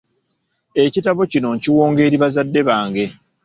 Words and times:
Ekitabo 0.83 1.21
kino 1.31 1.47
nkiwonga 1.55 1.99
eri 2.07 2.17
bazadde 2.23 2.61
bange. 2.69 3.05